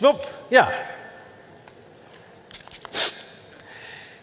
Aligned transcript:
Schwupp, 0.00 0.26
ja. 0.48 0.66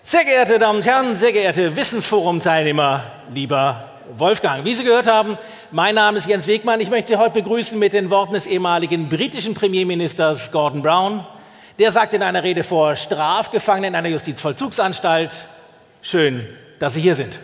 Sehr 0.02 0.26
geehrte 0.26 0.58
Damen 0.58 0.78
und 0.80 0.86
Herren, 0.88 1.16
sehr 1.16 1.32
geehrte 1.32 1.76
Wissensforum-Teilnehmer, 1.76 3.04
lieber 3.32 3.88
Wolfgang. 4.18 4.66
Wie 4.66 4.74
Sie 4.74 4.84
gehört 4.84 5.06
haben, 5.06 5.38
mein 5.70 5.94
Name 5.94 6.18
ist 6.18 6.28
Jens 6.28 6.48
Wegmann. 6.48 6.80
Ich 6.80 6.90
möchte 6.90 7.10
Sie 7.10 7.18
heute 7.18 7.34
begrüßen 7.34 7.78
mit 7.78 7.94
den 7.94 8.10
Worten 8.10 8.34
des 8.34 8.48
ehemaligen 8.48 9.08
britischen 9.08 9.54
Premierministers 9.54 10.52
Gordon 10.52 10.82
Brown. 10.82 11.24
Der 11.78 11.92
sagt 11.92 12.16
in 12.16 12.24
einer 12.24 12.42
Rede 12.42 12.64
vor 12.64 12.96
Strafgefangenen 12.96 13.90
in 13.90 13.96
einer 13.96 14.10
Justizvollzugsanstalt, 14.10 15.46
schön, 16.02 16.44
dass 16.80 16.96
Sie 16.96 17.02
hier 17.02 17.14
sind. 17.14 17.40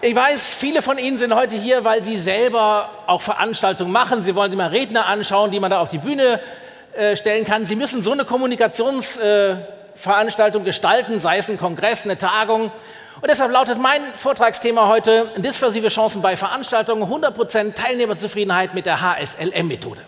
Ich 0.00 0.14
weiß, 0.14 0.54
viele 0.54 0.80
von 0.80 0.96
Ihnen 0.96 1.18
sind 1.18 1.34
heute 1.34 1.56
hier, 1.56 1.84
weil 1.84 2.04
Sie 2.04 2.16
selber 2.16 2.88
auch 3.08 3.20
Veranstaltungen 3.20 3.90
machen. 3.90 4.22
Sie 4.22 4.36
wollen 4.36 4.52
sich 4.52 4.56
mal 4.56 4.68
Redner 4.68 5.06
anschauen, 5.06 5.50
die 5.50 5.58
man 5.58 5.72
da 5.72 5.80
auf 5.80 5.88
die 5.88 5.98
Bühne 5.98 6.40
äh, 6.96 7.16
stellen 7.16 7.44
kann. 7.44 7.66
Sie 7.66 7.74
müssen 7.74 8.04
so 8.04 8.12
eine 8.12 8.24
Kommunikationsveranstaltung 8.24 10.62
äh, 10.62 10.64
gestalten, 10.64 11.18
sei 11.18 11.38
es 11.38 11.50
ein 11.50 11.58
Kongress, 11.58 12.04
eine 12.04 12.16
Tagung. 12.16 12.70
Und 13.20 13.28
deshalb 13.28 13.50
lautet 13.50 13.78
mein 13.78 14.00
Vortragsthema 14.14 14.86
heute 14.86 15.32
dispersive 15.36 15.88
Chancen 15.88 16.22
bei 16.22 16.36
Veranstaltungen, 16.36 17.02
100% 17.02 17.74
Teilnehmerzufriedenheit 17.74 18.74
mit 18.74 18.86
der 18.86 19.00
HSLM-Methode. 19.00 20.02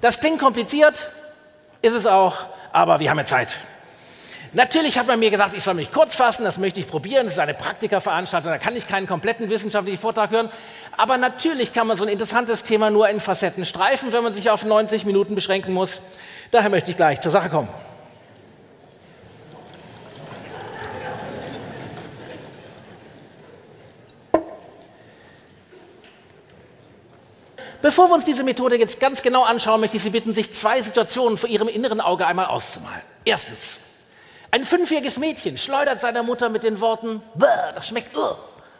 Das 0.00 0.20
klingt 0.20 0.38
kompliziert, 0.38 1.08
ist 1.82 1.92
es 1.92 2.06
auch, 2.06 2.36
aber 2.72 3.00
wir 3.00 3.10
haben 3.10 3.18
ja 3.18 3.26
Zeit. 3.26 3.58
Natürlich 4.52 4.98
hat 4.98 5.06
man 5.06 5.20
mir 5.20 5.30
gesagt, 5.30 5.54
ich 5.54 5.62
soll 5.62 5.74
mich 5.74 5.92
kurz 5.92 6.16
fassen, 6.16 6.42
das 6.42 6.58
möchte 6.58 6.80
ich 6.80 6.88
probieren. 6.88 7.26
Das 7.26 7.34
ist 7.34 7.38
eine 7.38 7.54
Praktikerveranstaltung, 7.54 8.50
da 8.50 8.58
kann 8.58 8.74
ich 8.74 8.88
keinen 8.88 9.06
kompletten 9.06 9.48
wissenschaftlichen 9.48 10.00
Vortrag 10.00 10.30
hören. 10.30 10.50
Aber 10.96 11.18
natürlich 11.18 11.72
kann 11.72 11.86
man 11.86 11.96
so 11.96 12.02
ein 12.02 12.08
interessantes 12.08 12.64
Thema 12.64 12.90
nur 12.90 13.08
in 13.08 13.20
Facetten 13.20 13.64
streifen, 13.64 14.12
wenn 14.12 14.24
man 14.24 14.34
sich 14.34 14.50
auf 14.50 14.64
90 14.64 15.04
Minuten 15.04 15.36
beschränken 15.36 15.72
muss. 15.72 16.00
Daher 16.50 16.68
möchte 16.68 16.90
ich 16.90 16.96
gleich 16.96 17.20
zur 17.20 17.30
Sache 17.30 17.48
kommen. 17.48 17.68
Bevor 27.82 28.08
wir 28.08 28.14
uns 28.14 28.24
diese 28.24 28.42
Methode 28.42 28.76
jetzt 28.76 29.00
ganz 29.00 29.22
genau 29.22 29.44
anschauen, 29.44 29.80
möchte 29.80 29.96
ich 29.96 30.02
Sie 30.02 30.10
bitten, 30.10 30.34
sich 30.34 30.52
zwei 30.52 30.82
Situationen 30.82 31.38
vor 31.38 31.48
Ihrem 31.48 31.68
inneren 31.68 32.00
Auge 32.00 32.26
einmal 32.26 32.46
auszumalen. 32.46 33.00
Erstens, 33.24 33.78
ein 34.50 34.64
fünfjähriges 34.64 35.18
Mädchen 35.18 35.58
schleudert 35.58 36.00
seiner 36.00 36.22
Mutter 36.22 36.48
mit 36.48 36.62
den 36.62 36.80
Worten, 36.80 37.22
das 37.74 37.88
schmeckt 37.88 38.16
uh, 38.16 38.34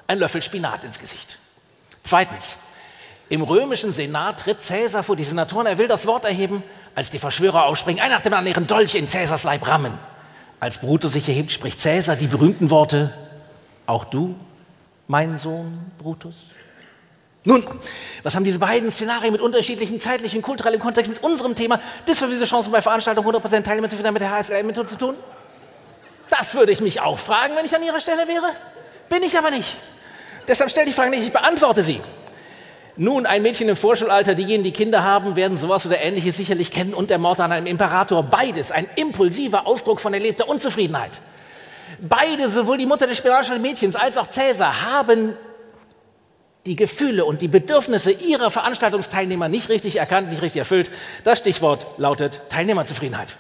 ein 0.07 0.19
Löffel 0.19 0.43
Spinat 0.43 0.85
ins 0.85 0.99
Gesicht. 0.99 1.39
Zweitens, 2.03 2.57
im 3.29 3.43
römischen 3.43 3.93
Senat 3.93 4.41
tritt 4.41 4.63
Cäsar 4.63 5.05
vor 5.05 5.15
die 5.15 5.23
Senatoren, 5.23 5.67
er 5.67 5.79
will 5.79 5.87
das 5.87 6.07
Wort 6.07 6.25
erheben, 6.25 6.65
als 6.97 7.11
die 7.11 7.21
Verschwörer 7.21 7.67
aufspringen, 7.67 8.03
einer 8.03 8.17
nach 8.17 8.23
dem 8.23 8.35
anderen 8.35 8.57
ihren 8.57 8.67
Dolch 8.67 8.97
in 8.97 9.09
Cäsars 9.09 9.45
Leib 9.45 9.67
rammen. 9.69 9.97
Als 10.59 10.79
Brutus 10.79 11.13
sich 11.13 11.29
erhebt, 11.29 11.53
spricht 11.53 11.81
Cäsar 11.81 12.17
die 12.17 12.27
berühmten 12.27 12.71
Worte, 12.71 13.15
auch 13.87 14.05
du, 14.05 14.35
mein 15.07 15.39
Sohn 15.39 15.79
Brutus? 15.99 16.35
Nun, 17.45 17.65
was 18.23 18.35
haben 18.35 18.45
diese 18.45 18.59
beiden 18.59 18.91
Szenarien 18.91 19.33
mit 19.33 19.41
unterschiedlichen 19.41 20.01
zeitlichen, 20.01 20.43
kulturellen 20.43 20.79
Kontext 20.79 21.11
mit 21.11 21.23
unserem 21.23 21.55
Thema 21.55 21.81
diese 22.07 22.45
Chancen 22.45 22.71
bei 22.71 22.83
Veranstaltungen 22.83 23.35
100% 23.35 23.63
Teilnehmer 23.63 23.89
zu 23.89 23.97
finden 23.97 24.13
mit 24.13 24.23
der 24.23 24.31
HSL-Methode 24.31 24.89
zu 24.89 24.99
tun? 24.99 25.15
Das 26.31 26.55
würde 26.55 26.73
ich 26.73 26.81
mich 26.81 27.01
auch 27.01 27.19
fragen, 27.19 27.57
wenn 27.57 27.65
ich 27.65 27.75
an 27.75 27.83
Ihrer 27.83 28.01
Stelle 28.01 28.29
wäre. 28.29 28.47
Bin 29.09 29.23
ich 29.23 29.37
aber 29.37 29.51
nicht. 29.51 29.77
Deshalb 30.47 30.71
stelle 30.71 30.89
ich 30.89 30.95
die 30.95 30.97
Frage 31.01 31.11
nicht, 31.11 31.23
ich 31.23 31.33
beantworte 31.33 31.83
sie. 31.83 32.01
Nun, 32.97 33.27
ein 33.27 33.43
Mädchen 33.43 33.69
im 33.69 33.77
Vorschulalter, 33.77 34.35
diejenigen, 34.35 34.65
die 34.65 34.73
Kinder 34.73 35.05
haben, 35.05 35.37
werden 35.37 35.59
sowas 35.59 35.87
oder 35.87 36.01
ähnliches 36.01 36.37
sicherlich 36.37 36.71
kennen 36.71 36.93
und 36.93 37.11
der 37.11 37.19
Mord 37.19 37.41
an 37.41 37.53
einem 37.53 37.67
Imperator. 37.67 38.23
Beides 38.23 38.73
ein 38.73 38.89
impulsiver 38.97 39.67
Ausdruck 39.67 40.01
von 40.01 40.13
erlebter 40.13 40.49
Unzufriedenheit. 40.49 41.21
Beide, 42.01 42.49
sowohl 42.49 42.79
die 42.79 42.87
Mutter 42.87 43.07
des 43.07 43.19
spanischen 43.19 43.61
Mädchens 43.63 43.97
als 43.97 44.17
auch 44.17 44.29
Cäsar, 44.29 44.93
haben 44.93 45.37
die 46.67 46.77
Gefühle 46.77 47.25
und 47.25 47.43
die 47.43 47.49
Bedürfnisse 47.49 48.13
ihrer 48.13 48.51
Veranstaltungsteilnehmer 48.51 49.49
nicht 49.49 49.69
richtig 49.69 49.97
erkannt, 49.97 50.29
nicht 50.29 50.43
richtig 50.43 50.59
erfüllt. 50.59 50.91
Das 51.25 51.39
Stichwort 51.39 51.87
lautet 51.97 52.41
Teilnehmerzufriedenheit. 52.51 53.37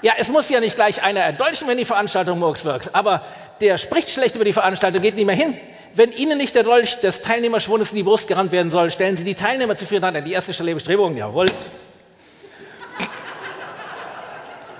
Ja, 0.00 0.12
es 0.16 0.28
muss 0.28 0.48
ja 0.48 0.60
nicht 0.60 0.76
gleich 0.76 1.02
einer 1.02 1.20
erdolchen, 1.20 1.66
wenn 1.66 1.76
die 1.76 1.84
Veranstaltung 1.84 2.38
Murks 2.38 2.64
wirkt, 2.64 2.94
aber 2.94 3.22
der 3.60 3.78
spricht 3.78 4.10
schlecht 4.10 4.36
über 4.36 4.44
die 4.44 4.52
Veranstaltung, 4.52 5.02
geht 5.02 5.16
nicht 5.16 5.26
mehr 5.26 5.34
hin. 5.34 5.58
Wenn 5.94 6.12
Ihnen 6.12 6.38
nicht 6.38 6.54
der 6.54 6.62
Dolch 6.62 7.00
des 7.00 7.22
Teilnehmerschwundes 7.22 7.90
in 7.90 7.96
die 7.96 8.04
Brust 8.04 8.28
gerannt 8.28 8.52
werden 8.52 8.70
soll, 8.70 8.92
stellen 8.92 9.16
Sie 9.16 9.24
die 9.24 9.34
Teilnehmerzufriedenheit 9.34 10.14
an 10.14 10.24
die 10.24 10.32
erste 10.32 10.52
Stelle 10.52 10.74
Bestrebungen. 10.74 11.18
Jawohl. 11.18 11.46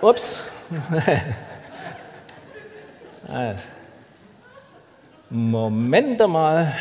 Ups. 0.01 0.45
Moment 5.31 6.29
mal. 6.29 6.73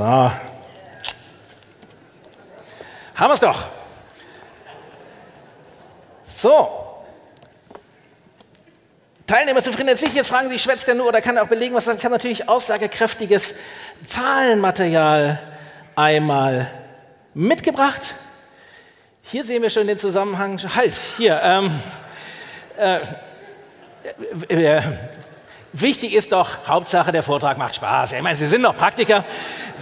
So. 0.00 0.06
Haben 0.06 0.32
wir 3.18 3.32
es 3.34 3.40
doch. 3.40 3.66
So. 6.26 6.70
Teilnehmer 9.26 9.62
zufrieden. 9.62 9.88
Jetzt 9.88 10.00
wichtig, 10.00 10.16
jetzt 10.16 10.30
fragen 10.30 10.48
Sie, 10.48 10.58
schwätzt 10.58 10.88
er 10.88 10.94
nur 10.94 11.06
oder 11.06 11.20
kann 11.20 11.36
er 11.36 11.42
auch 11.42 11.48
belegen, 11.48 11.74
was 11.74 11.86
Ich 11.86 12.02
habe 12.02 12.14
natürlich 12.14 12.48
aussagekräftiges 12.48 13.54
Zahlenmaterial 14.06 15.38
einmal 15.96 16.70
mitgebracht. 17.34 18.14
Hier 19.20 19.44
sehen 19.44 19.60
wir 19.60 19.68
schon 19.68 19.86
den 19.86 19.98
Zusammenhang. 19.98 20.58
Halt, 20.74 20.98
hier. 21.18 21.42
Ähm, 21.44 21.78
äh, 22.78 23.00
äh, 24.48 24.82
Wichtig 25.72 26.14
ist 26.14 26.32
doch, 26.32 26.66
Hauptsache 26.66 27.12
der 27.12 27.22
Vortrag 27.22 27.56
macht 27.56 27.76
Spaß. 27.76 28.12
Ich 28.12 28.22
meine, 28.22 28.34
Sie 28.34 28.48
sind 28.48 28.62
doch 28.64 28.76
Praktiker. 28.76 29.24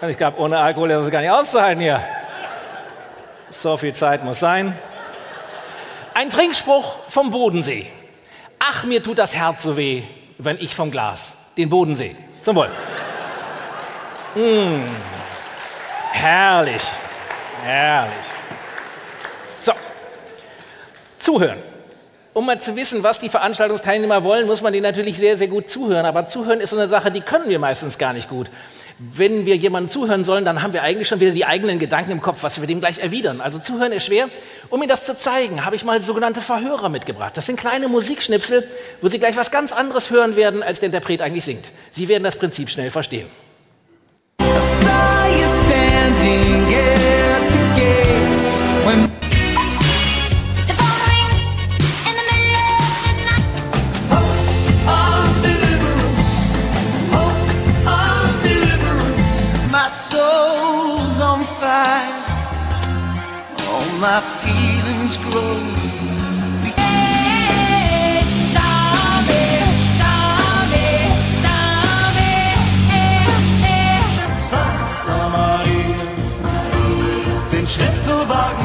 Da, 0.00 0.08
ich 0.08 0.16
glaube, 0.16 0.40
ohne 0.40 0.58
Alkohol 0.58 0.90
ist 0.90 1.02
es 1.02 1.10
gar 1.10 1.20
nicht 1.20 1.30
auszuhalten 1.30 1.80
hier. 1.80 2.02
So 3.48 3.76
viel 3.76 3.94
Zeit 3.94 4.24
muss 4.24 4.40
sein. 4.40 4.76
Ein 6.14 6.28
Trinkspruch 6.28 6.96
vom 7.08 7.30
Bodensee. 7.30 7.86
Ach, 8.58 8.82
mir 8.84 9.02
tut 9.02 9.18
das 9.18 9.36
Herz 9.36 9.62
so 9.62 9.76
weh, 9.76 10.02
wenn 10.38 10.56
ich 10.58 10.74
vom 10.74 10.90
Glas 10.90 11.36
den 11.56 11.68
Bodensee. 11.68 12.16
Zum 12.42 12.56
Wohl. 12.56 12.70
Mmh. 14.34 14.88
Herrlich. 16.10 16.82
Herrlich. 17.62 18.26
So. 19.48 19.72
Zuhören 21.16 21.75
um 22.36 22.44
mal 22.44 22.60
zu 22.60 22.76
wissen, 22.76 23.02
was 23.02 23.18
die 23.18 23.30
Veranstaltungsteilnehmer 23.30 24.22
wollen, 24.22 24.46
muss 24.46 24.60
man 24.60 24.70
denen 24.70 24.82
natürlich 24.82 25.16
sehr, 25.16 25.38
sehr 25.38 25.48
gut 25.48 25.70
zuhören. 25.70 26.04
Aber 26.04 26.26
zuhören 26.26 26.60
ist 26.60 26.68
so 26.68 26.76
eine 26.76 26.86
Sache, 26.86 27.10
die 27.10 27.22
können 27.22 27.48
wir 27.48 27.58
meistens 27.58 27.96
gar 27.96 28.12
nicht 28.12 28.28
gut. 28.28 28.50
Wenn 28.98 29.46
wir 29.46 29.56
jemandem 29.56 29.88
zuhören 29.88 30.22
sollen, 30.22 30.44
dann 30.44 30.60
haben 30.62 30.74
wir 30.74 30.82
eigentlich 30.82 31.08
schon 31.08 31.18
wieder 31.18 31.30
die 31.30 31.46
eigenen 31.46 31.78
Gedanken 31.78 32.10
im 32.10 32.20
Kopf, 32.20 32.42
was 32.42 32.60
wir 32.60 32.66
dem 32.66 32.80
gleich 32.80 32.98
erwidern. 32.98 33.40
Also 33.40 33.58
zuhören 33.58 33.90
ist 33.92 34.04
schwer. 34.04 34.28
Um 34.68 34.82
Ihnen 34.82 34.90
das 34.90 35.06
zu 35.06 35.16
zeigen, 35.16 35.64
habe 35.64 35.76
ich 35.76 35.84
mal 35.86 36.02
sogenannte 36.02 36.42
Verhörer 36.42 36.90
mitgebracht. 36.90 37.34
Das 37.38 37.46
sind 37.46 37.58
kleine 37.58 37.88
Musikschnipsel, 37.88 38.68
wo 39.00 39.08
Sie 39.08 39.18
gleich 39.18 39.38
was 39.38 39.50
ganz 39.50 39.72
anderes 39.72 40.10
hören 40.10 40.36
werden, 40.36 40.62
als 40.62 40.80
der 40.80 40.88
Interpret 40.88 41.22
eigentlich 41.22 41.46
singt. 41.46 41.72
Sie 41.90 42.06
werden 42.08 42.24
das 42.24 42.36
Prinzip 42.36 42.68
schnell 42.68 42.90
verstehen. 42.90 43.30
my 44.38 45.95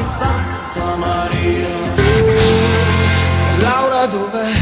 Schnitzelwagen 0.02 0.04
Santa 0.04 0.96
Maria. 0.96 1.68
Laura 3.60 4.06
dov'è? 4.06 4.52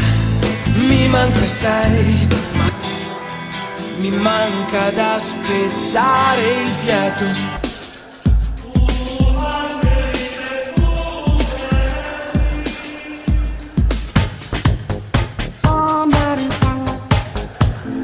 Mi 0.75 1.07
manca 1.07 1.47
sei, 1.47 2.27
mi 3.97 4.09
manca 4.11 4.91
da 4.91 5.19
spezzare 5.19 6.61
il 6.61 6.71
fiato 6.71 7.59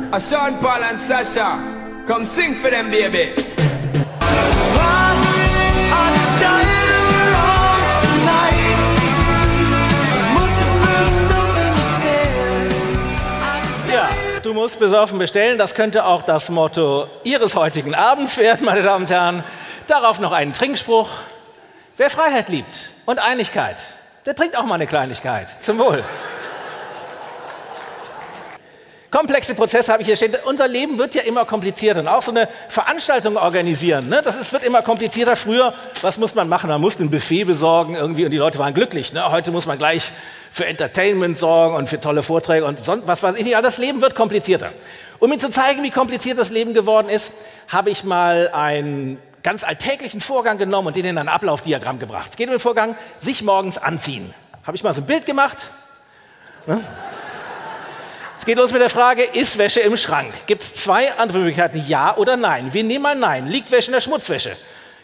A 0.10 0.19
Sean 0.19 0.57
Paul 0.57 0.81
and 0.81 1.00
Sasha, 1.00 1.60
come 2.07 2.25
sing 2.25 2.56
for 2.56 2.72
them, 2.72 2.89
baby. 2.89 3.46
Besoffen 14.75 15.19
bestellen. 15.19 15.57
Das 15.57 15.75
könnte 15.75 16.05
auch 16.05 16.21
das 16.21 16.49
Motto 16.49 17.07
Ihres 17.23 17.55
heutigen 17.55 17.95
Abends 17.95 18.37
werden, 18.37 18.65
meine 18.65 18.83
Damen 18.83 19.05
und 19.05 19.09
Herren. 19.09 19.43
Darauf 19.87 20.19
noch 20.19 20.31
einen 20.31 20.53
Trinkspruch. 20.53 21.09
Wer 21.95 22.09
Freiheit 22.09 22.49
liebt 22.49 22.91
und 23.05 23.19
Einigkeit, 23.19 23.81
der 24.25 24.35
trinkt 24.35 24.57
auch 24.57 24.65
mal 24.65 24.75
eine 24.75 24.87
Kleinigkeit. 24.87 25.47
Zum 25.63 25.79
Wohl. 25.79 26.03
Komplexe 29.09 29.56
Prozesse 29.56 29.94
habe 29.94 30.01
ich 30.01 30.07
hier 30.07 30.18
stehen. 30.18 30.36
Unser 30.44 30.68
Leben 30.68 30.98
wird 30.98 31.15
ja 31.15 31.21
immer 31.21 31.45
komplizierter. 31.45 32.01
Und 32.01 32.09
auch 32.09 32.21
so 32.21 32.31
eine 32.31 32.50
Veranstaltung 32.68 33.38
organisieren, 33.38 34.09
ne? 34.09 34.21
das 34.21 34.36
ist, 34.36 34.51
wird 34.51 34.65
immer 34.65 34.81
komplizierter. 34.81 35.38
Früher, 35.38 35.74
was 36.01 36.18
muss 36.18 36.36
man 36.36 36.50
machen? 36.50 36.69
Man 36.69 36.81
musste 36.81 37.04
ein 37.04 37.09
Buffet 37.09 37.45
besorgen 37.45 37.95
irgendwie 37.95 38.25
und 38.25 38.31
die 38.31 38.38
Leute 38.38 38.59
waren 38.59 38.74
glücklich. 38.74 39.13
Ne? 39.13 39.31
Heute 39.31 39.51
muss 39.51 39.65
man 39.65 39.77
gleich 39.77 40.12
für 40.51 40.65
Entertainment 40.65 41.38
sorgen 41.38 41.75
und 41.75 41.88
für 41.88 42.01
tolle 42.01 42.21
Vorträge 42.21 42.65
und 42.65 42.83
sonst 42.83 43.07
was 43.07 43.24
weiß 43.24 43.36
ich 43.36 43.45
nicht. 43.45 43.54
Ja, 43.54 43.62
das 43.62 43.77
Leben 43.77 44.01
wird 44.01 44.13
komplizierter. 44.13 44.74
Um 45.19 45.31
Ihnen 45.31 45.39
zu 45.39 45.50
zeigen, 45.50 45.83
wie 45.83 45.92
kompliziert 45.92 46.38
das 46.38 46.50
Leben 46.50 46.74
geworden 46.74 47.07
ist, 47.07 47.31
habe 47.69 47.89
ich 47.89 48.03
mal 48.03 48.50
einen 48.50 49.19
ganz 49.42 49.63
alltäglichen 49.63 50.19
Vorgang 50.19 50.57
genommen 50.57 50.88
und 50.88 50.98
den 50.98 51.06
in 51.06 51.18
ein 51.18 51.30
Ablaufdiagramm 51.30 52.00
gebracht. 52.00 52.31
Es 52.31 52.36
geht 52.36 52.48
um 52.48 52.53
den 52.53 52.60
Vorgang, 52.60 52.98
sich 53.18 53.42
morgens 53.42 53.77
anziehen. 53.77 54.33
Habe 54.63 54.75
ich 54.75 54.83
mal 54.83 54.94
so 54.94 55.01
ein 55.01 55.06
Bild 55.06 55.25
gemacht. 55.25 55.69
Ne? 56.65 56.81
Geht 58.47 58.59
los 58.59 58.71
mit 58.71 58.81
der 58.81 58.89
Frage, 58.89 59.23
ist 59.23 59.57
Wäsche 59.57 59.81
im 59.81 59.97
Schrank? 59.97 60.31
Gibt 60.45 60.61
es 60.61 60.73
zwei 60.73 61.11
andere 61.15 61.39
Möglichkeiten, 61.39 61.83
ja 61.85 62.15
oder 62.15 62.38
nein? 62.38 62.73
Wir 62.73 62.81
nehmen 62.85 63.03
mal 63.03 63.13
nein. 63.13 63.47
Liegt 63.47 63.69
Wäsche 63.71 63.88
in 63.88 63.91
der 63.91 63.99
Schmutzwäsche? 63.99 64.55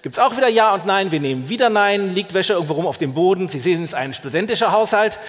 Gibt 0.01 0.15
es 0.15 0.19
auch 0.19 0.37
wieder 0.37 0.47
ja 0.47 0.73
und 0.73 0.85
nein? 0.85 1.11
Wir 1.11 1.19
nehmen 1.19 1.49
wieder 1.49 1.69
nein. 1.69 2.15
Liegt 2.15 2.33
Wäsche 2.33 2.53
irgendwo 2.53 2.75
rum 2.75 2.87
auf 2.87 2.99
dem 2.99 3.13
Boden? 3.13 3.49
Sie 3.49 3.59
sehen, 3.59 3.83
es 3.83 3.89
ist 3.89 3.95
ein 3.95 4.13
studentischer 4.13 4.71
Haushalt. 4.71 5.19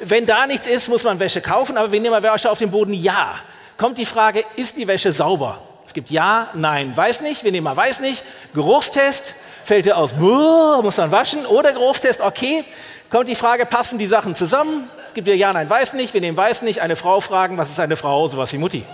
Wenn 0.00 0.26
da 0.26 0.48
nichts 0.48 0.66
ist, 0.66 0.88
muss 0.88 1.04
man 1.04 1.20
Wäsche 1.20 1.40
kaufen, 1.40 1.76
aber 1.78 1.92
wir 1.92 2.00
nehmen 2.00 2.10
mal 2.10 2.24
Wäsche 2.24 2.50
auf 2.50 2.58
dem 2.58 2.72
Boden 2.72 2.92
ja. 2.92 3.36
Kommt 3.76 3.98
die 3.98 4.04
Frage, 4.04 4.42
ist 4.56 4.76
die 4.76 4.88
Wäsche 4.88 5.12
sauber? 5.12 5.62
Es 5.86 5.92
gibt 5.92 6.10
ja, 6.10 6.48
nein, 6.54 6.96
weiß 6.96 7.20
nicht. 7.20 7.44
Wir 7.44 7.52
nehmen 7.52 7.66
mal 7.66 7.76
weiß 7.76 8.00
nicht. 8.00 8.24
Geruchstest, 8.52 9.34
fällt 9.62 9.86
dir 9.86 9.96
aus, 9.96 10.16
muss 10.16 10.96
man 10.96 11.12
waschen. 11.12 11.46
Oder 11.46 11.72
Geruchstest, 11.72 12.20
okay. 12.20 12.64
Kommt 13.10 13.28
die 13.28 13.36
Frage, 13.36 13.64
passen 13.64 13.96
die 13.96 14.06
Sachen 14.06 14.34
zusammen? 14.34 14.90
Gibt 15.14 15.26
wieder 15.26 15.36
Ja, 15.36 15.52
Nein, 15.52 15.68
Weiß 15.68 15.92
nicht. 15.94 16.14
Wir 16.14 16.20
nehmen 16.20 16.36
Weiß 16.36 16.62
nicht. 16.62 16.80
Eine 16.80 16.96
Frau 16.96 17.20
fragen, 17.20 17.58
was 17.58 17.68
ist 17.68 17.80
eine 17.80 17.96
Frau? 17.96 18.28
Sowas 18.28 18.52
wie 18.52 18.58
Mutti. 18.58 18.84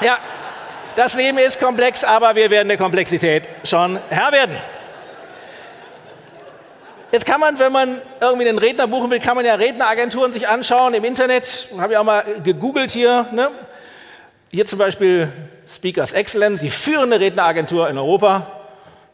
Ja, 0.00 0.18
das 0.96 1.14
Leben 1.14 1.38
ist 1.38 1.60
komplex, 1.60 2.04
aber 2.04 2.34
wir 2.34 2.50
werden 2.50 2.68
der 2.68 2.76
Komplexität 2.76 3.48
schon 3.64 3.98
Herr 4.10 4.32
werden. 4.32 4.56
Jetzt 7.10 7.26
kann 7.26 7.40
man, 7.40 7.58
wenn 7.58 7.70
man 7.70 8.00
irgendwie 8.20 8.48
einen 8.48 8.58
Redner 8.58 8.88
buchen 8.88 9.10
will, 9.10 9.20
kann 9.20 9.36
man 9.36 9.46
ja 9.46 9.54
Redneragenturen 9.54 10.32
sich 10.32 10.48
anschauen 10.48 10.94
im 10.94 11.04
Internet. 11.04 11.68
Habe 11.78 11.92
ich 11.92 11.98
auch 11.98 12.04
mal 12.04 12.24
gegoogelt 12.42 12.90
hier. 12.90 13.26
Ne? 13.30 13.50
Hier 14.50 14.66
zum 14.66 14.78
Beispiel 14.78 15.32
Speakers 15.68 16.12
Excellence, 16.12 16.60
die 16.60 16.70
führende 16.70 17.20
Redneragentur 17.20 17.88
in 17.88 17.98
Europa. 17.98 18.46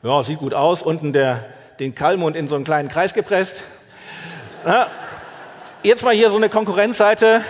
Ja, 0.02 0.22
sieht 0.22 0.38
gut 0.38 0.54
aus. 0.54 0.82
Unten 0.82 1.12
der, 1.12 1.44
den 1.78 1.94
Kalmund 1.94 2.36
in 2.36 2.48
so 2.48 2.54
einen 2.56 2.64
kleinen 2.64 2.88
Kreis 2.88 3.12
gepresst. 3.12 3.64
Jetzt 5.82 6.04
mal 6.04 6.14
hier 6.14 6.28
so 6.28 6.36
eine 6.36 6.50
Konkurrenzseite, 6.50 7.42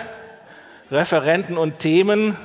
Referenten 0.89 1.57
und 1.57 1.79
Themen, 1.79 2.37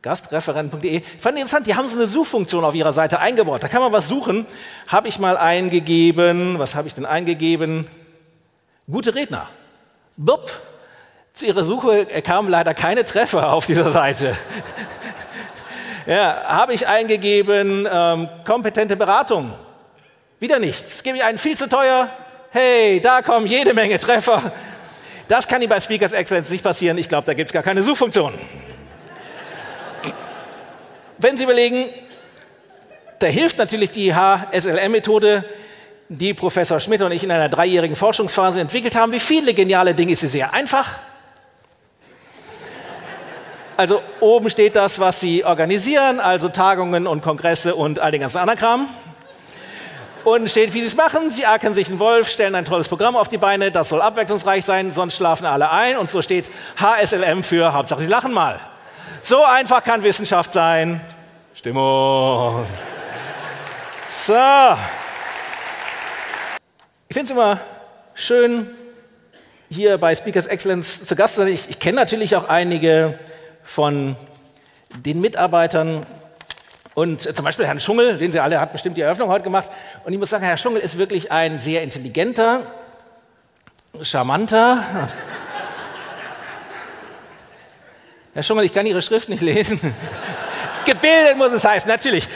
gastreferenten.de. 0.00 1.02
Ich 1.02 1.20
fand 1.20 1.36
interessant, 1.36 1.66
die 1.66 1.74
haben 1.76 1.88
so 1.88 1.96
eine 1.96 2.06
Suchfunktion 2.06 2.64
auf 2.64 2.74
ihrer 2.74 2.94
Seite 2.94 3.18
eingebaut. 3.18 3.62
Da 3.62 3.68
kann 3.68 3.82
man 3.82 3.92
was 3.92 4.08
suchen. 4.08 4.46
Habe 4.88 5.08
ich 5.08 5.18
mal 5.18 5.36
eingegeben, 5.36 6.58
was 6.58 6.74
habe 6.74 6.88
ich 6.88 6.94
denn 6.94 7.04
eingegeben? 7.04 7.86
Gute 8.90 9.14
Redner. 9.14 9.50
Bup. 10.16 10.50
Zu 11.34 11.46
ihrer 11.46 11.62
Suche 11.62 12.06
kamen 12.22 12.48
leider 12.48 12.72
keine 12.72 13.04
Treffer 13.04 13.52
auf 13.52 13.66
dieser 13.66 13.90
Seite. 13.90 14.36
ja, 16.06 16.44
habe 16.46 16.72
ich 16.72 16.86
eingegeben, 16.86 17.86
ähm, 17.90 18.28
kompetente 18.46 18.96
Beratung. 18.96 19.52
Wieder 20.40 20.58
nichts. 20.58 21.02
Gebe 21.02 21.18
ich 21.18 21.24
einen 21.24 21.38
viel 21.38 21.56
zu 21.56 21.68
teuer, 21.68 22.10
hey, 22.52 23.00
da 23.00 23.22
kommen 23.22 23.46
jede 23.46 23.74
Menge 23.74 23.98
Treffer. 23.98 24.52
Das 25.28 25.48
kann 25.48 25.62
Ihnen 25.62 25.70
bei 25.70 25.80
Speakers 25.80 26.12
Excellence 26.12 26.50
nicht 26.50 26.62
passieren. 26.62 26.98
Ich 26.98 27.08
glaube, 27.08 27.26
da 27.26 27.34
gibt 27.34 27.50
es 27.50 27.52
gar 27.54 27.62
keine 27.62 27.82
Suchfunktion. 27.82 28.34
Wenn 31.18 31.36
Sie 31.36 31.44
überlegen, 31.44 31.88
da 33.18 33.26
hilft 33.26 33.56
natürlich 33.58 33.90
die 33.92 34.14
HSLM-Methode, 34.14 35.44
die 36.08 36.34
Professor 36.34 36.80
Schmidt 36.80 37.00
und 37.00 37.12
ich 37.12 37.24
in 37.24 37.30
einer 37.30 37.48
dreijährigen 37.48 37.96
Forschungsphase 37.96 38.60
entwickelt 38.60 38.96
haben. 38.96 39.12
Wie 39.12 39.20
viele 39.20 39.54
geniale 39.54 39.94
Dinge 39.94 40.12
ist 40.12 40.20
sie 40.20 40.28
sehr 40.28 40.52
einfach. 40.52 40.98
Also 43.76 44.02
oben 44.20 44.50
steht 44.50 44.76
das, 44.76 44.98
was 44.98 45.20
Sie 45.20 45.44
organisieren, 45.44 46.20
also 46.20 46.50
Tagungen 46.50 47.06
und 47.06 47.22
Kongresse 47.22 47.74
und 47.74 47.98
all 47.98 48.10
den 48.10 48.20
ganzen 48.20 48.38
anderen 48.38 48.58
Kram. 48.58 48.88
Unten 50.24 50.48
steht, 50.48 50.72
wie 50.74 50.80
sie 50.80 50.86
es 50.86 50.96
machen. 50.96 51.30
Sie 51.30 51.46
ackern 51.46 51.74
sich 51.74 51.88
einen 51.88 51.98
Wolf, 51.98 52.28
stellen 52.28 52.54
ein 52.54 52.64
tolles 52.64 52.88
Programm 52.88 53.16
auf 53.16 53.28
die 53.28 53.38
Beine. 53.38 53.72
Das 53.72 53.88
soll 53.88 54.00
abwechslungsreich 54.00 54.64
sein, 54.64 54.92
sonst 54.92 55.16
schlafen 55.16 55.46
alle 55.46 55.70
ein. 55.70 55.96
Und 55.96 56.10
so 56.10 56.22
steht 56.22 56.50
HSLM 56.80 57.42
für 57.42 57.72
Hauptsache, 57.72 58.02
sie 58.02 58.08
lachen 58.08 58.32
mal. 58.32 58.60
So 59.20 59.44
einfach 59.44 59.82
kann 59.82 60.02
Wissenschaft 60.02 60.52
sein. 60.52 61.00
Stimmung. 61.54 62.66
So. 64.08 64.34
Ich 67.08 67.14
finde 67.14 67.24
es 67.24 67.30
immer 67.30 67.60
schön, 68.14 68.70
hier 69.70 69.98
bei 69.98 70.14
Speakers 70.14 70.46
Excellence 70.46 71.04
zu 71.04 71.16
Gast 71.16 71.34
zu 71.34 71.42
sein. 71.42 71.52
Ich, 71.52 71.68
ich 71.68 71.78
kenne 71.78 71.96
natürlich 71.96 72.36
auch 72.36 72.48
einige 72.48 73.18
von 73.64 74.16
den 74.94 75.20
Mitarbeitern 75.20 76.06
und 76.94 77.22
zum 77.22 77.44
Beispiel 77.44 77.66
Herrn 77.66 77.80
Schungel, 77.80 78.18
den 78.18 78.32
Sie 78.32 78.40
alle, 78.40 78.60
hat 78.60 78.72
bestimmt 78.72 78.96
die 78.96 79.00
Eröffnung 79.00 79.28
heute 79.28 79.44
gemacht. 79.44 79.70
Und 80.04 80.12
ich 80.12 80.18
muss 80.18 80.30
sagen, 80.30 80.44
Herr 80.44 80.56
Schungel 80.56 80.82
ist 80.82 80.98
wirklich 80.98 81.32
ein 81.32 81.58
sehr 81.58 81.82
intelligenter, 81.82 82.62
charmanter. 84.02 85.08
Herr 88.34 88.42
Schungel, 88.42 88.64
ich 88.64 88.72
kann 88.72 88.86
Ihre 88.86 89.02
Schrift 89.02 89.28
nicht 89.28 89.42
lesen. 89.42 89.78
Gebildet 90.84 91.36
muss 91.36 91.52
es 91.52 91.64
heißen, 91.64 91.88
natürlich. 91.88 92.28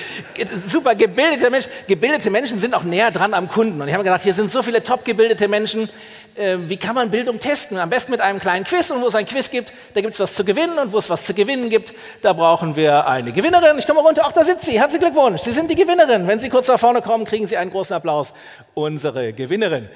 Super, 0.66 0.94
gebildete 0.94 1.50
Menschen. 1.50 1.70
Gebildete 1.86 2.30
Menschen 2.30 2.58
sind 2.58 2.74
auch 2.74 2.82
näher 2.82 3.10
dran 3.10 3.34
am 3.34 3.48
Kunden. 3.48 3.80
Und 3.80 3.88
ich 3.88 3.94
habe 3.94 4.04
gedacht, 4.04 4.22
hier 4.22 4.32
sind 4.32 4.50
so 4.50 4.62
viele 4.62 4.82
top 4.82 5.04
gebildete 5.04 5.48
Menschen. 5.48 5.88
Äh, 6.36 6.56
wie 6.66 6.76
kann 6.76 6.94
man 6.94 7.10
Bildung 7.10 7.38
testen? 7.38 7.78
Am 7.78 7.90
besten 7.90 8.12
mit 8.12 8.20
einem 8.20 8.40
kleinen 8.40 8.64
Quiz. 8.64 8.90
Und 8.90 9.02
wo 9.02 9.08
es 9.08 9.14
ein 9.14 9.26
Quiz 9.26 9.50
gibt, 9.50 9.72
da 9.94 10.00
gibt 10.00 10.14
es 10.14 10.20
was 10.20 10.34
zu 10.34 10.44
gewinnen. 10.44 10.78
Und 10.78 10.92
wo 10.92 10.98
es 10.98 11.10
was 11.10 11.24
zu 11.24 11.34
gewinnen 11.34 11.70
gibt, 11.70 11.94
da 12.22 12.32
brauchen 12.32 12.76
wir 12.76 13.06
eine 13.06 13.32
Gewinnerin. 13.32 13.78
Ich 13.78 13.86
komme 13.86 14.00
runter. 14.00 14.22
Ach, 14.24 14.32
da 14.32 14.44
sitzt 14.44 14.64
sie. 14.64 14.78
Herzlichen 14.78 15.04
Glückwunsch. 15.04 15.42
Sie 15.42 15.52
sind 15.52 15.70
die 15.70 15.76
Gewinnerin. 15.76 16.26
Wenn 16.26 16.38
Sie 16.38 16.48
kurz 16.48 16.68
nach 16.68 16.80
vorne 16.80 17.02
kommen, 17.02 17.24
kriegen 17.24 17.46
Sie 17.46 17.56
einen 17.56 17.70
großen 17.70 17.94
Applaus. 17.94 18.32
Unsere 18.74 19.32
Gewinnerin. 19.32 19.88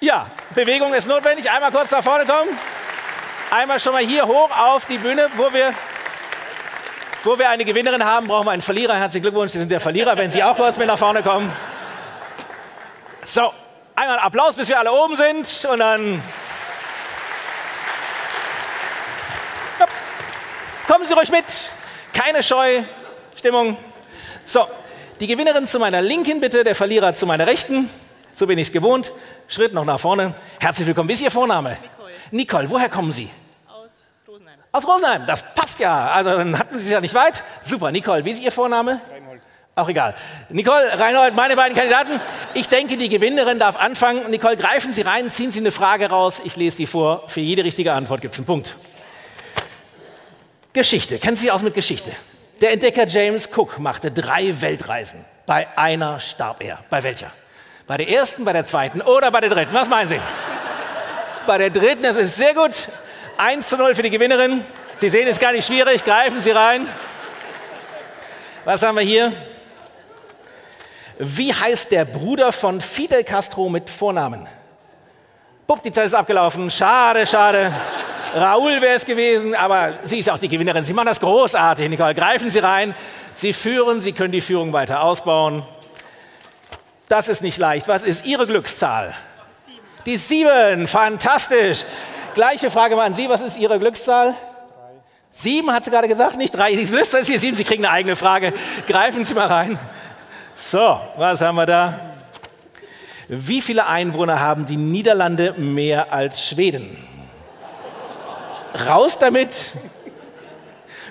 Ja, 0.00 0.26
Bewegung 0.54 0.92
ist 0.94 1.08
notwendig. 1.08 1.50
Einmal 1.50 1.72
kurz 1.72 1.90
nach 1.90 2.02
vorne 2.02 2.26
kommen. 2.26 2.50
Einmal 3.50 3.78
schon 3.80 3.92
mal 3.92 4.04
hier 4.04 4.26
hoch 4.26 4.50
auf 4.56 4.86
die 4.86 4.98
Bühne, 4.98 5.28
wo 5.36 5.52
wir 5.52 5.72
wo 7.26 7.36
wir 7.36 7.48
eine 7.48 7.64
Gewinnerin 7.64 8.04
haben, 8.04 8.28
brauchen 8.28 8.46
wir 8.46 8.52
einen 8.52 8.62
Verlierer. 8.62 8.94
Herzlichen 8.94 9.24
Glückwunsch, 9.24 9.52
Sie 9.52 9.58
sind 9.58 9.70
der 9.70 9.80
Verlierer, 9.80 10.16
wenn 10.16 10.30
Sie 10.30 10.42
auch 10.44 10.56
kurz 10.56 10.76
mit 10.76 10.86
nach 10.86 10.96
vorne 10.96 11.22
kommen. 11.22 11.52
So, 13.24 13.52
einmal 13.96 14.20
Applaus, 14.20 14.54
bis 14.54 14.68
wir 14.68 14.78
alle 14.78 14.92
oben 14.92 15.16
sind 15.16 15.68
und 15.70 15.80
dann. 15.80 16.22
Ups. 19.82 20.08
Kommen 20.86 21.04
Sie 21.04 21.14
ruhig 21.14 21.30
mit. 21.32 21.44
Keine 22.12 22.44
Scheu. 22.44 22.84
Stimmung. 23.34 23.76
So, 24.44 24.66
die 25.18 25.26
Gewinnerin 25.26 25.66
zu 25.66 25.80
meiner 25.80 26.00
Linken 26.00 26.40
bitte, 26.40 26.62
der 26.62 26.76
Verlierer 26.76 27.14
zu 27.14 27.26
meiner 27.26 27.48
Rechten. 27.48 27.90
So 28.34 28.46
bin 28.46 28.56
ich 28.58 28.68
es 28.68 28.72
gewohnt. 28.72 29.12
Schritt 29.48 29.74
noch 29.74 29.84
nach 29.84 29.98
vorne. 29.98 30.34
Herzlich 30.60 30.86
willkommen. 30.86 31.08
Wie 31.08 31.14
ist 31.14 31.22
Ihr 31.22 31.32
Vorname? 31.32 31.70
Nicole. 31.70 32.12
Nicole, 32.30 32.70
woher 32.70 32.88
kommen 32.88 33.10
Sie? 33.10 33.28
Aus 34.72 34.86
Rosenheim, 34.86 35.26
das 35.26 35.42
passt 35.54 35.80
ja. 35.80 36.08
Also 36.10 36.30
dann 36.30 36.58
hatten 36.58 36.78
Sie 36.78 36.84
es 36.84 36.90
ja 36.90 37.00
nicht 37.00 37.14
weit. 37.14 37.42
Super, 37.62 37.90
Nicole, 37.90 38.24
wie 38.24 38.30
ist 38.30 38.40
Ihr 38.40 38.52
Vorname? 38.52 39.00
Reinhold. 39.12 39.42
Auch 39.74 39.88
egal. 39.88 40.14
Nicole, 40.48 40.98
Reinhold, 40.98 41.34
meine 41.34 41.56
beiden 41.56 41.76
Kandidaten. 41.76 42.20
Ich 42.54 42.68
denke, 42.68 42.96
die 42.96 43.08
Gewinnerin 43.08 43.58
darf 43.58 43.76
anfangen. 43.76 44.30
Nicole, 44.30 44.56
greifen 44.56 44.92
Sie 44.92 45.02
rein, 45.02 45.30
ziehen 45.30 45.52
Sie 45.52 45.60
eine 45.60 45.70
Frage 45.70 46.08
raus. 46.08 46.40
Ich 46.44 46.56
lese 46.56 46.78
die 46.78 46.86
vor. 46.86 47.28
Für 47.28 47.40
jede 47.40 47.64
richtige 47.64 47.92
Antwort 47.92 48.20
gibt 48.20 48.34
es 48.34 48.40
einen 48.40 48.46
Punkt. 48.46 48.76
Geschichte. 50.72 51.18
Kennen 51.18 51.36
Sie 51.36 51.42
sich 51.42 51.52
aus 51.52 51.62
mit 51.62 51.74
Geschichte? 51.74 52.10
Der 52.60 52.72
Entdecker 52.72 53.06
James 53.06 53.48
Cook 53.54 53.78
machte 53.78 54.10
drei 54.10 54.60
Weltreisen. 54.60 55.24
Bei 55.46 55.68
einer 55.76 56.20
starb 56.20 56.62
er. 56.62 56.78
Bei 56.90 57.02
welcher? 57.02 57.30
Bei 57.86 57.96
der 57.96 58.08
ersten, 58.08 58.44
bei 58.44 58.52
der 58.52 58.66
zweiten 58.66 59.00
oder 59.00 59.30
bei 59.30 59.40
der 59.40 59.50
dritten? 59.50 59.74
Was 59.74 59.88
meinen 59.88 60.08
Sie? 60.08 60.20
bei 61.46 61.58
der 61.58 61.70
dritten, 61.70 62.02
das 62.02 62.16
ist 62.16 62.36
sehr 62.36 62.54
gut. 62.54 62.88
1 63.38 63.68
zu 63.68 63.76
0 63.76 63.94
für 63.94 64.02
die 64.02 64.10
Gewinnerin. 64.10 64.64
Sie 64.96 65.08
sehen, 65.08 65.28
ist 65.28 65.40
gar 65.40 65.52
nicht 65.52 65.66
schwierig. 65.66 66.04
Greifen 66.04 66.40
Sie 66.40 66.50
rein. 66.50 66.88
Was 68.64 68.82
haben 68.82 68.96
wir 68.96 69.02
hier? 69.02 69.32
Wie 71.18 71.52
heißt 71.52 71.92
der 71.92 72.04
Bruder 72.04 72.50
von 72.52 72.80
Fidel 72.80 73.24
Castro 73.24 73.68
mit 73.68 73.90
Vornamen? 73.90 74.46
Bupp, 75.66 75.82
die 75.82 75.92
Zeit 75.92 76.06
ist 76.06 76.14
abgelaufen. 76.14 76.70
Schade, 76.70 77.26
schade. 77.26 77.72
Raoul 78.34 78.80
wäre 78.80 78.94
es 78.94 79.04
gewesen, 79.04 79.54
aber 79.54 79.94
sie 80.04 80.18
ist 80.18 80.30
auch 80.30 80.38
die 80.38 80.48
Gewinnerin. 80.48 80.84
Sie 80.84 80.92
machen 80.92 81.06
das 81.06 81.20
großartig, 81.20 81.88
Nicole. 81.88 82.14
Greifen 82.14 82.50
Sie 82.50 82.58
rein. 82.58 82.94
Sie 83.34 83.52
führen, 83.52 84.00
Sie 84.00 84.12
können 84.12 84.32
die 84.32 84.40
Führung 84.40 84.72
weiter 84.72 85.02
ausbauen. 85.02 85.62
Das 87.08 87.28
ist 87.28 87.42
nicht 87.42 87.58
leicht. 87.58 87.86
Was 87.88 88.02
ist 88.02 88.24
Ihre 88.24 88.46
Glückszahl? 88.46 89.14
Die 90.06 90.16
sieben. 90.16 90.86
Fantastisch. 90.86 91.84
Gleiche 92.36 92.70
Frage 92.70 92.96
mal 92.96 93.06
an 93.06 93.14
Sie. 93.14 93.30
Was 93.30 93.40
ist 93.40 93.56
Ihre 93.56 93.78
Glückszahl? 93.78 94.26
Drei. 94.26 94.34
Sieben 95.30 95.72
hat 95.72 95.86
sie 95.86 95.90
gerade 95.90 96.06
gesagt, 96.06 96.36
nicht 96.36 96.54
drei. 96.54 96.70
Die 96.74 96.84
Glückszahl 96.84 97.22
ist 97.22 97.28
hier 97.28 97.40
sieben. 97.40 97.56
Sie 97.56 97.64
kriegen 97.64 97.82
eine 97.82 97.94
eigene 97.94 98.14
Frage. 98.14 98.52
Greifen 98.86 99.24
Sie 99.24 99.32
mal 99.32 99.46
rein. 99.46 99.78
So, 100.54 101.00
was 101.16 101.40
haben 101.40 101.56
wir 101.56 101.64
da? 101.64 101.98
Wie 103.28 103.62
viele 103.62 103.86
Einwohner 103.86 104.38
haben 104.38 104.66
die 104.66 104.76
Niederlande 104.76 105.54
mehr 105.56 106.12
als 106.12 106.46
Schweden? 106.46 106.98
Raus 108.86 109.16
damit. 109.16 109.70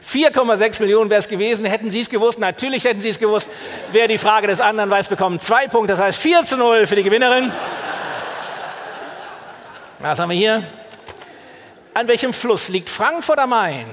4,6 0.08 0.80
Millionen 0.80 1.10
wäre 1.10 1.22
es 1.22 1.28
gewesen. 1.28 1.66
Hätten 1.66 1.90
Sie 1.90 2.02
es 2.02 2.10
gewusst? 2.12 2.38
Natürlich 2.38 2.84
hätten 2.84 3.02
Sie 3.02 3.10
es 3.10 3.18
gewusst. 3.18 3.50
Wer 3.92 4.08
die 4.08 4.20
Frage 4.20 4.46
des 4.46 4.62
anderen 4.62 4.92
weiß, 4.92 5.08
bekommt 5.08 5.42
zwei 5.42 5.66
Punkte. 5.66 5.94
Das 5.94 6.02
heißt 6.04 6.20
4 6.20 6.46
zu 6.46 6.56
0 6.56 6.86
für 6.86 6.96
die 6.96 7.04
Gewinnerin. 7.04 7.52
Was 9.98 10.20
haben 10.20 10.30
wir 10.30 10.38
hier? 10.38 10.62
An 11.96 12.10
welchem 12.10 12.34
Fluss 12.34 12.68
liegt 12.68 12.90
Frankfurt 12.90 13.40
am 13.40 13.52
Main? 13.52 13.86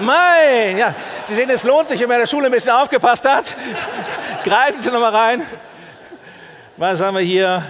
Main, 0.00 0.76
ja. 0.76 0.92
Sie 1.22 1.36
sehen, 1.36 1.48
es 1.48 1.62
lohnt 1.62 1.86
sich, 1.86 2.00
wenn 2.00 2.08
man 2.08 2.16
in 2.16 2.22
der 2.22 2.26
Schule 2.26 2.46
ein 2.46 2.50
bisschen 2.52 2.72
aufgepasst 2.72 3.24
hat. 3.24 3.54
Greifen 4.44 4.80
Sie 4.80 4.90
noch 4.90 4.98
mal 4.98 5.14
rein. 5.14 5.46
Was 6.76 7.00
haben 7.00 7.14
wir 7.14 7.22
hier? 7.22 7.62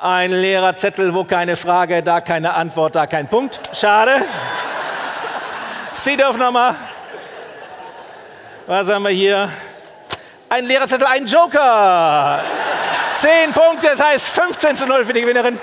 Ein 0.00 0.30
leerer 0.30 0.74
Zettel, 0.74 1.12
wo 1.12 1.24
keine 1.24 1.54
Frage, 1.54 2.02
da 2.02 2.22
keine 2.22 2.54
Antwort, 2.54 2.94
da 2.94 3.06
kein 3.06 3.28
Punkt. 3.28 3.60
Schade. 3.74 4.22
Sie 5.92 6.16
dürfen 6.16 6.40
noch 6.40 6.50
mal. 6.50 6.76
Was 8.66 8.88
haben 8.88 9.02
wir 9.02 9.10
hier? 9.10 9.50
Ein 10.48 10.64
leerer 10.64 10.88
Zettel, 10.88 11.06
ein 11.06 11.26
Joker. 11.26 12.40
Zehn 13.16 13.52
Punkte, 13.52 13.88
das 13.88 14.00
heißt 14.00 14.28
15 14.28 14.76
zu 14.76 14.86
0 14.86 15.04
für 15.04 15.12
die 15.12 15.20
Gewinnerin. 15.20 15.60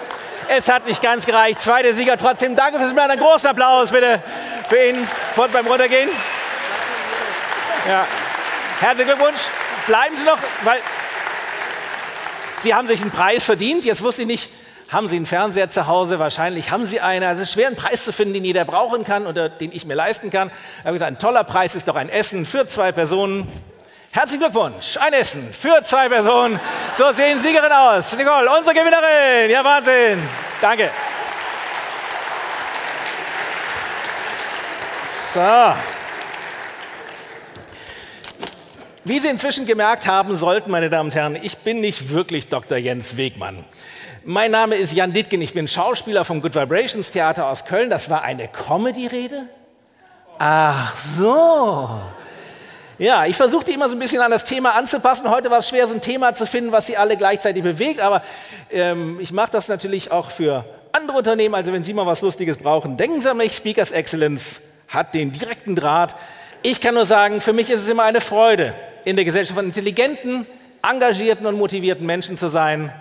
Es 0.48 0.70
hat 0.70 0.86
nicht 0.86 1.02
ganz 1.02 1.26
gereicht. 1.26 1.62
Zweiter 1.62 1.94
Sieger 1.94 2.18
trotzdem. 2.18 2.56
Danke 2.56 2.78
fürs 2.78 2.90
Mitmachen. 2.90 3.12
Einen 3.12 3.22
großen 3.22 3.50
Applaus 3.50 3.92
bitte 3.92 4.22
für 4.70 4.90
ihn 4.90 5.08
Fort 5.34 5.52
beim 5.52 5.66
Runtergehen. 5.66 6.10
Ja. 7.88 8.06
Herzlichen 8.80 9.10
Glückwunsch. 9.10 9.40
Bleiben 9.88 10.16
Sie 10.16 10.24
noch, 10.24 10.38
weil 10.64 10.80
Sie 12.60 12.74
haben 12.74 12.88
sich 12.88 13.02
einen 13.02 13.12
Preis 13.12 13.44
verdient. 13.44 13.86
Jetzt 13.86 14.02
wusste 14.02 14.24
ich 14.24 14.28
nicht, 14.28 14.50
haben 14.90 15.08
Sie 15.08 15.16
einen 15.16 15.26
Fernseher 15.26 15.70
zu 15.70 15.88
Hause? 15.88 16.20
Wahrscheinlich 16.20 16.72
haben 16.72 16.86
Sie 16.86 17.00
einen. 17.00 17.24
Also 17.24 17.42
es 17.42 17.50
ist 17.50 17.54
schwer, 17.54 17.68
einen 17.68 17.76
Preis 17.76 18.04
zu 18.04 18.12
finden, 18.12 18.34
den 18.36 18.46
jeder 18.46 18.66
brauchen 18.66 19.04
kann 19.04 19.28
oder 19.28 19.50
den 19.50 19.72
ich 19.72 19.86
mir 19.86 19.96
leisten 19.96 20.30
kann. 20.30 20.52
Da 20.84 20.92
ein 20.92 21.18
toller 21.18 21.44
Preis 21.44 21.76
ist 21.76 21.88
doch 21.88 21.96
ein 21.96 22.10
Essen 22.10 22.46
für 22.46 22.68
zwei 22.68 22.92
Personen. 22.92 23.48
Herzlichen 24.16 24.44
Glückwunsch, 24.44 24.96
ein 24.96 25.12
Essen 25.12 25.52
für 25.52 25.82
zwei 25.84 26.08
Personen. 26.08 26.58
So 26.98 27.12
sehen 27.12 27.38
Siegerin 27.42 27.70
aus. 27.70 28.16
Nicole, 28.16 28.50
unsere 28.50 28.74
Gewinnerin. 28.74 29.52
Ja, 29.52 29.62
Wahnsinn. 29.62 30.24
Danke. 30.62 30.90
So. 35.04 35.74
Wie 39.04 39.20
Sie 39.20 39.28
inzwischen 39.28 39.66
gemerkt 39.66 40.08
haben 40.08 40.38
sollten, 40.38 40.72
meine 40.72 40.90
Damen 40.90 41.10
und 41.10 41.16
Herren, 41.16 41.36
ich 41.36 41.58
bin 41.58 41.82
nicht 41.82 42.10
wirklich 42.10 42.48
Dr. 42.48 42.78
Jens 42.78 43.18
Wegmann. 43.18 43.66
Mein 44.24 44.52
Name 44.52 44.76
ist 44.76 44.94
Jan 44.94 45.12
Dittgen, 45.12 45.42
ich 45.42 45.54
bin 45.54 45.68
Schauspieler 45.68 46.24
vom 46.24 46.42
Good 46.42 46.56
Vibrations 46.56 47.12
Theater 47.12 47.48
aus 47.48 47.66
Köln. 47.66 47.90
Das 47.90 48.10
war 48.10 48.22
eine 48.22 48.48
Comedy-Rede? 48.48 49.50
Ach 50.40 50.96
so. 50.96 51.90
Ja, 52.98 53.26
ich 53.26 53.36
versuchte 53.36 53.72
immer 53.72 53.90
so 53.90 53.96
ein 53.96 54.00
bisschen 54.00 54.22
an 54.22 54.32
das 54.32 54.46
Thema 54.46 54.76
anzupassen. 54.76 55.30
Heute 55.30 55.52
war 55.52 55.60
es 55.60 55.68
schwer, 55.68 55.88
so 55.88 55.94
ein 55.94 56.02
Thema 56.02 56.34
zu 56.34 56.46
finden, 56.46 56.72
was 56.72 56.88
Sie 56.88 56.96
alle 56.96 57.18
gleichzeitig 57.18 57.62
bewegt. 57.62 58.00
Aber 58.00 58.22
ähm, 58.72 59.20
ich 59.20 59.34
mache 59.34 59.52
das 59.52 59.68
natürlich 59.68 60.12
auch 60.12 60.32
für 60.32 60.64
andere 60.94 61.18
Unternehmen. 61.18 61.56
Also 61.56 61.74
wenn 61.74 61.84
Sie 61.84 61.94
mal 61.94 62.06
was 62.06 62.22
Lustiges 62.22 62.58
brauchen, 62.58 62.96
denken 62.96 63.20
Sie 63.20 63.30
an 63.30 63.38
mich. 63.38 63.54
Speakers 63.54 63.92
Excellence 63.92 64.62
hat 64.88 65.14
den 65.14 65.34
direkten 65.34 65.76
Draht. 65.76 66.16
Ich 66.62 66.80
kann 66.80 66.96
nur 66.96 67.06
sagen, 67.06 67.42
für 67.42 67.52
mich 67.52 67.70
ist 67.70 67.82
es 67.82 67.90
immer 67.90 68.04
eine 68.04 68.22
Freude, 68.22 68.74
in 69.04 69.18
der 69.18 69.26
Gesellschaft 69.26 69.58
von 69.58 69.66
intelligenten, 69.66 70.48
engagierten 70.82 71.46
und 71.46 71.58
motivierten 71.58 72.06
Menschen 72.06 72.38
zu 72.38 72.48
sein. 72.48 72.94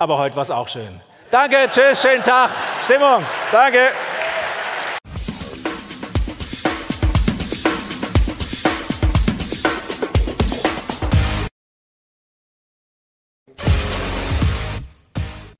Aber 0.00 0.18
heute 0.18 0.34
war 0.34 0.42
es 0.42 0.50
auch 0.50 0.68
schön. 0.68 1.00
Danke, 1.30 1.56
tschüss, 1.70 2.02
schönen 2.02 2.22
Tag. 2.22 2.50
Stimmung. 2.84 3.22
Danke. 3.52 3.90